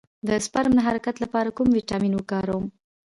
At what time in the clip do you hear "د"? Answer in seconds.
0.27-0.29, 0.75-0.79